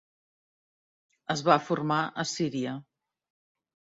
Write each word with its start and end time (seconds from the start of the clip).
Es 1.33 1.43
va 1.49 1.57
formar 1.67 1.99
a 2.23 2.27
Síria. 2.31 2.73